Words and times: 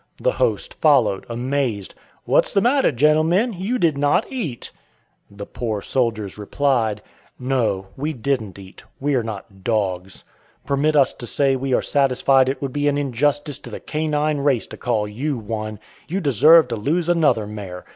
The 0.17 0.31
"host" 0.31 0.73
followed, 0.73 1.27
amazed. 1.29 1.93
"What's 2.25 2.51
the 2.53 2.59
matter, 2.59 2.91
gentlemen? 2.91 3.53
You 3.53 3.77
did 3.77 3.99
not 3.99 4.25
eat." 4.31 4.71
The 5.29 5.45
"poor 5.45 5.83
soldiers" 5.83 6.39
replied: 6.39 7.03
"No, 7.37 7.85
we 7.95 8.11
didn't 8.11 8.57
eat; 8.57 8.83
we 8.99 9.13
are 9.13 9.21
not 9.21 9.63
dogs. 9.63 10.23
Permit 10.65 10.95
us 10.95 11.13
to 11.13 11.27
say 11.27 11.55
we 11.55 11.75
are 11.75 11.83
satisfied 11.83 12.49
it 12.49 12.63
would 12.63 12.73
be 12.73 12.87
an 12.87 12.97
injustice 12.97 13.59
to 13.59 13.69
the 13.69 13.79
canine 13.79 14.39
race 14.39 14.65
to 14.65 14.75
call 14.77 15.07
you 15.07 15.37
one. 15.37 15.77
You 16.07 16.19
deserve 16.19 16.69
to 16.69 16.75
lose 16.77 17.07
another 17.07 17.45
mare. 17.45 17.85